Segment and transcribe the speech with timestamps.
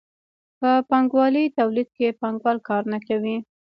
[0.59, 3.37] په پانګوالي تولید کې پانګوال کار نه کوي.